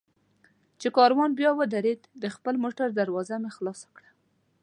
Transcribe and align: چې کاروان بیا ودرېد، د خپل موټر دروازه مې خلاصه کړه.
چې 0.79 0.87
کاروان 0.97 1.29
بیا 1.39 1.51
ودرېد، 1.55 2.01
د 2.21 2.23
خپل 2.35 2.55
موټر 2.63 2.87
دروازه 2.99 3.35
مې 3.41 3.51
خلاصه 3.57 3.87
کړه. 3.95 4.09